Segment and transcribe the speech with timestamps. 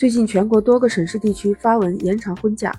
[0.00, 2.74] 最近全国多个省市地区发文延长婚假，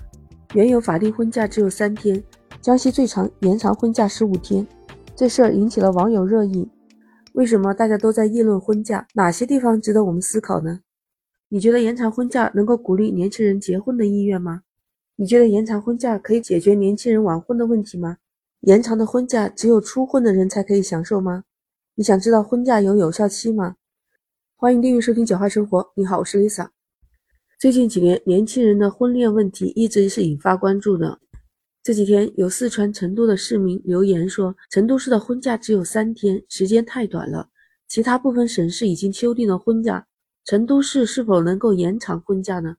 [0.54, 2.20] 原有法定婚假只有三天，
[2.60, 4.66] 江西最长延长婚假十五天。
[5.14, 6.68] 这事儿引起了网友热议。
[7.34, 9.06] 为什么大家都在议论婚假？
[9.14, 10.80] 哪些地方值得我们思考呢？
[11.48, 14.62] 你觉得延长婚假能够鼓励年轻人结婚的意愿吗？
[15.14, 18.16] 你觉得延长婚假可以解决年轻人晚婚的问题吗？
[18.62, 21.44] 延长的婚假只有初婚的人才可以享受吗？
[21.94, 23.76] 你想知道婚假有有效期吗？
[24.56, 25.80] 欢迎订阅收听《九号生活》。
[25.94, 26.70] 你好，我是 Lisa。
[27.62, 31.20] 最近几年，年轻人的婚恋问题一直是引发关注的。
[31.80, 37.50] 这几天，有四川成都的市民留言说，成都市的婚假只有三天，时间太短了。
[37.86, 40.04] 其他部分省市已经修订了婚假，
[40.44, 42.74] 成都市是否能够延长婚假呢？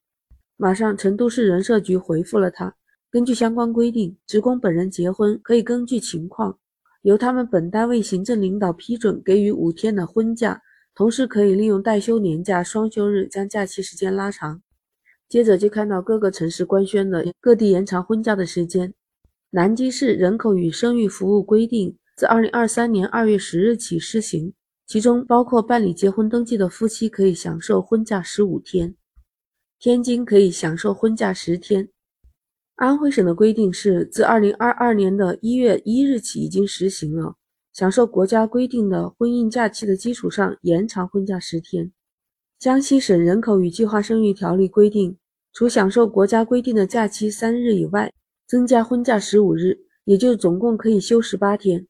[0.58, 2.76] 马上，成都市人社局回复了他，
[3.10, 6.60] 根据相关规定，职工本人结婚可以根据情况，
[7.04, 10.62] 由他们本单位行政领导批准给予五天的婚假，
[10.94, 14.62] 同时可以利用带休年假、双休日将假期时间拉长。
[15.34, 18.94] 接着就看到各个城市官宣了各地延长婚假的时间。
[19.50, 24.54] 南京市人口与生育服务规定自二零二三年二月十日起施行，
[24.86, 28.94] 其中包括办理结婚登记的夫妻可以享受婚假十五天。
[29.80, 31.90] 天津可以享受婚假十天。
[32.76, 37.38] 安徽省的规定是自二零二二年的一月一日起已经实行了，
[37.74, 41.92] 享受国家规定的婚姻假期的基础上延长婚假十天。
[42.60, 45.18] 江西省人口与计划生育条例规定。
[45.54, 48.12] 除享受国家规定的假期三日以外，
[48.48, 51.86] 增加婚假十五日，也就总共可以休十八天。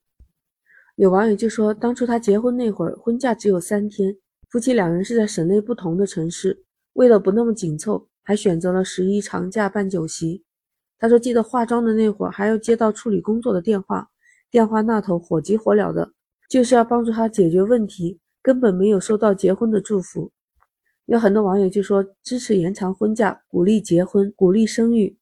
[0.96, 4.14] 有网友就说，当初他结婚那会儿，婚假只有三天，
[4.50, 10.44] 夫妻两人是在省内不同的城市，为了不那么紧凑，还选择了十一长假办酒席。
[10.98, 14.10] 他说，记得化妆的那会儿，还要接到处理工作的电话，
[14.50, 16.12] 电话那头火急火燎的，
[16.50, 20.30] 就是要帮助他解决问题，根本没有收到结婚的祝福。
[21.06, 25.16] 有很多网友就说支持延长婚假，鼓励结婚，鼓励生育，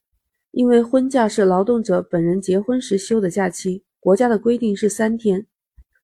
[0.53, 5.45] 因为婚假是劳动者本人结婚时休的假期，国家的规定是三天，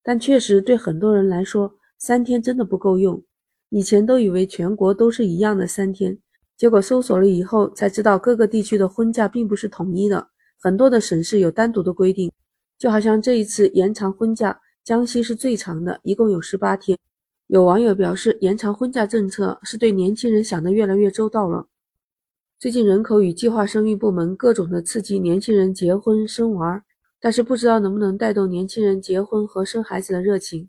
[0.02, 3.22] 但确实对很多人来说，三天真的不够用。
[3.68, 6.18] 以前都以为全国都是一样的三天，
[6.56, 10.26] 结果搜索了以后才知道各个地区的婚假并不是统一的，
[10.60, 12.32] 很多的省市有单独的规定。
[12.78, 16.98] 就好像这一次延长婚假，江西是最长的，一共有十八天。
[17.48, 21.66] 有网友表示，延长婚假政策是对年轻人想的越来越周到了。
[22.58, 26.84] 最近，人口与计划生育部门各种的刺激年轻人结婚生娃，
[27.18, 30.68] 但是不知道能不能带动年轻人结婚和生孩子的热情。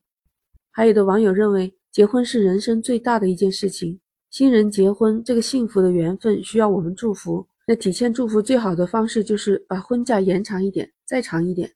[0.71, 7.45] 还有的网友认为，结婚是人生最大的一件事情，新人结婚这个幸福的缘分需要我们祝福。
[7.67, 11.73] 那体现祝福最好的方式就是把婚假延长一点，再长一点。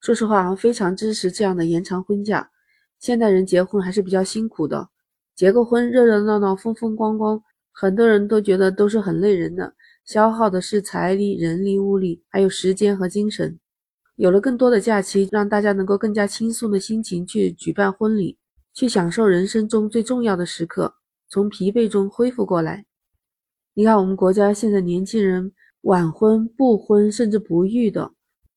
[0.00, 2.48] 说实话，非常支持这样的延长婚假。
[3.06, 4.88] 现代人结婚还是比较辛苦的，
[5.36, 7.40] 结个婚热热闹闹、风风光光，
[7.70, 9.72] 很多人都觉得都是很累人的，
[10.04, 13.56] 消耗的是财力、人力、物力，还有时间和精神。
[14.16, 18.36] 有了更多的假期，让大家能够更加轻松的心情去举办婚礼，
[18.74, 20.92] 去享受人生中最重要的时刻，
[21.28, 22.86] 从疲惫中恢复过来。
[23.74, 25.52] 你看，我们国家现在年轻人
[25.82, 28.10] 晚婚、不婚，甚至不育的。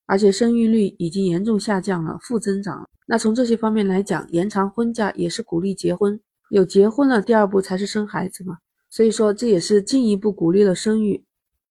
[0.08, 2.90] 而且生育率已经严重下降了，负增长。
[3.12, 6.20] 那从这些方面来讲，延长婚假也是鼓励结婚。
[6.52, 8.60] 有结婚了，第二步才是生孩子嘛。
[8.88, 11.24] 所以说，这也是进一步鼓励了生育。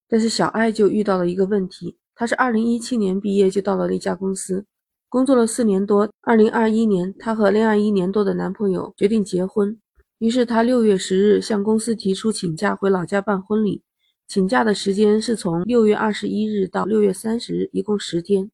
[0.08, 4.66] 但是小艾就遇到了一个问题，她是二零一七年毕业就到了那家公司，
[5.08, 6.10] 工作了四年多。
[6.22, 9.78] 二零二一年，她和恋爱一年多的男朋友决定结婚，
[10.18, 13.80] 于是她六月十日向公司提出请假回老家办婚礼。
[14.26, 18.50] 请假的时间是从六月二十一日到六月三十日，一共十天。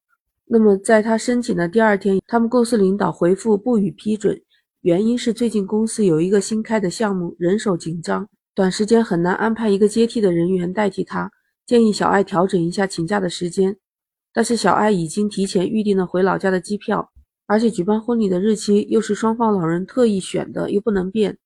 [0.47, 4.41] 那么在他申请的第二天，他们公司领导回复不予批准，
[4.83, 11.31] 原因是最近公司有一个新开的项目，人手紧张，短时间很难安排一个接替的人员代替他，
[11.67, 13.77] 建议小艾调整一下请假的时间。
[14.33, 17.11] 但是小艾已经提前预定了回老家的机票，
[17.47, 21.39] 而且举办婚礼的日期又是双方老人特意选的，又不能变，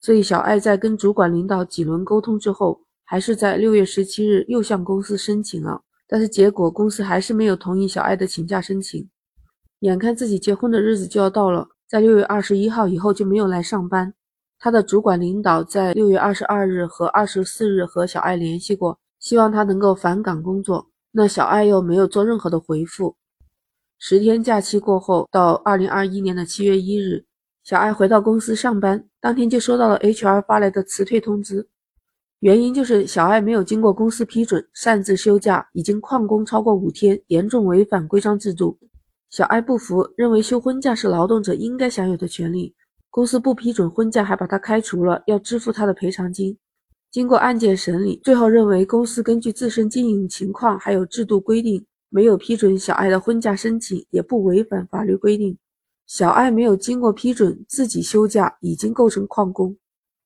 [0.00, 2.80] 所以小艾在跟主管领导几轮沟通之后。
[3.06, 9.08] 还是在六月十七日又向公司申请了，但是结果公司还是没有同意小艾的请假申请。
[9.80, 14.14] 眼看自己结婚的日子就要到了，在六月二十一号以后就没有来上班。
[14.58, 20.90] 他的主管领导在六月二十二日和二十四日和小艾联系过，希望他能够返岗工作。
[21.12, 23.16] 那小艾又没有做任何的回复。
[23.98, 27.26] 十天假期过后，到二零二一年的七月一日，
[27.62, 31.68] 小艾回到公司上班，当天就收到了 HR 发来的辞退通知。
[32.44, 38.78] 原因就是小艾没有经过公司批准擅自休假，已经旷工超过五天，严重违反规章制度。
[39.30, 42.74] 小艾不服，认为休婚假是劳动者应该享有的权利，
[43.08, 46.54] 公司不批准婚假还把他开除了，要支付他的赔偿金。
[47.10, 55.56] 经过案件审理，最后认为公司根据自身经营情况还有制度规定，没有批准小爱的婚假申请，也不违反法律规定。
[56.06, 59.74] 小爱没有经过批准自己休假，已经构成旷工，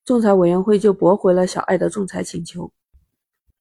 [0.09, 2.73] 仲裁委员会就驳回了小爱的仲裁请求。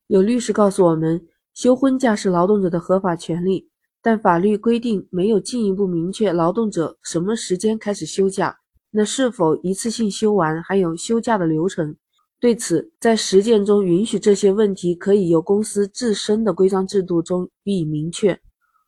[0.07, 1.21] 有律师告诉我们，
[1.53, 3.67] 休婚假是劳动者的合法权利，
[4.01, 8.57] 但法律规定没有进一步明确劳动者什么时间开始休假，
[8.91, 11.94] 那是否一次性休完，还有休假的流程。
[12.39, 18.39] 对此，在实践中允许这些问题可以由公司自身的规章制度中予以明确，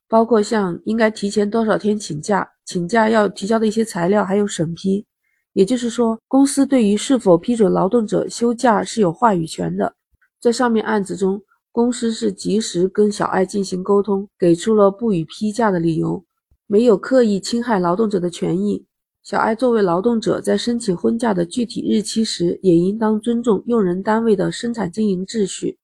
[0.08, 5.06] 包括像应该提前多少天请假、请假要提交的一些材料，还有审批。
[5.54, 9.96] 也就是说，公司对于是否批准劳动者休假是有话语权的。
[10.40, 11.42] 在上面案子中，
[11.72, 16.24] 公司是及时跟小爱进行沟通，给出了不予批假的理由，
[16.68, 18.86] 没有刻意侵害劳动者的权益。
[19.22, 25.78] 小爱作为劳动者，在申请婚假的具体日期时，也应当尊重用人单位的生产经营秩序。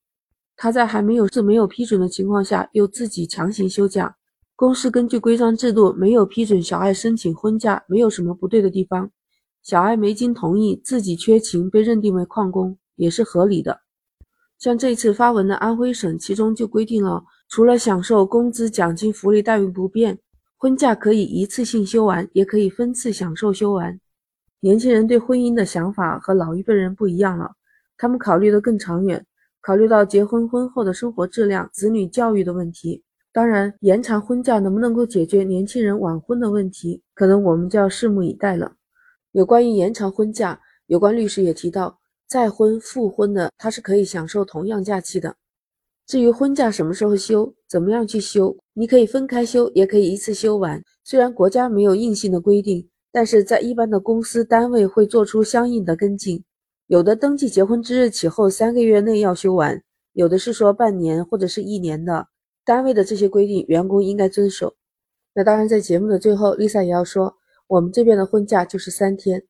[0.55, 4.15] 他在还没有是没有批准的情况下，又自己强行休假，
[4.55, 9.11] 公司根据规章制度没有批准小爱申请婚假，没有什么不对的地方。
[9.65, 13.79] 小爱没经同意，自己缺勤被认定为旷工，也是合理的。
[14.59, 20.19] 像这次发文的安徽省，其中就规定了，除了享受工资、奖金、福利待遇不变。
[20.55, 23.99] 婚假可以一次性休完，也可以分次享受休完。
[24.59, 27.49] 年轻人对婚姻的想法和老一辈人不一样了，
[27.97, 29.25] 他们考虑的更长远，
[29.61, 33.03] 考虑到结婚婚后的生活质量、子女教育的问题。
[33.33, 38.75] 当然，延长婚假能不能够解决年轻人晚婚的问题，可能我们就要拭目以待了。
[39.35, 45.35] 有关于延长婚假，有关律师也提到，再婚复婚的他是可以享受同样假期的。
[46.07, 50.81] 至于婚假什么时候休，怎么样去休，你可以分开休，也可以一次休完。
[51.03, 56.41] 虽然国家没有硬性的规定，但是在一般的公司单位会做出相应的跟进。
[56.87, 59.83] 有的登记结婚之日起后三个月内要休完，
[60.13, 62.25] 有的是说半年或者是一年的。
[62.63, 64.73] 单位的这些规定，员工应该遵守。
[65.33, 67.35] 那当然，在节目的最后，Lisa 也要说，
[67.67, 69.41] 我们这边的婚假就是三天，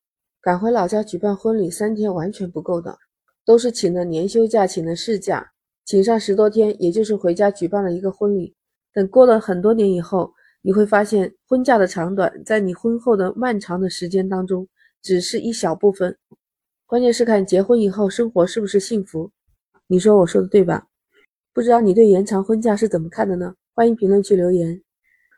[0.41, 2.97] 赶回老家举办婚礼三天完全不够的，
[3.43, 5.51] 都是请的年休假，请的事假。
[5.83, 8.55] 请上十多天，也就是回家举办了一个婚礼。
[8.93, 14.67] 等过了很多年以后，你会发现婚假的长短，在你婚后的漫长的时间当中，
[15.01, 16.17] 只是一小部分。
[16.85, 19.29] 关键是看结婚以后生活是不是幸福。
[19.87, 20.87] 你说我说的对吧？
[21.53, 23.53] 不知道你对延长婚假是怎么看的呢？
[23.75, 24.81] 欢迎评论区留言。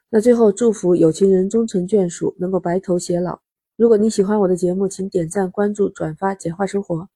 [0.09, 3.39] 那最后祝福有情人终成眷属，能够白头偕老。
[3.75, 7.09] 如果你喜欢我的节目，请点赞、关注、转发，简化生活。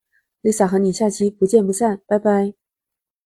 [0.43, 2.60] Lisa 和你下期不见不散，拜拜。